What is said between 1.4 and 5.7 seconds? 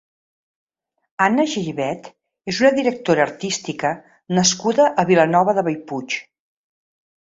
Giribet és una directora artística nascuda a Vilanova